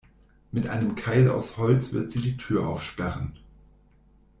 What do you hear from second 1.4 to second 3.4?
Holz wird sie die Tür aufsperren.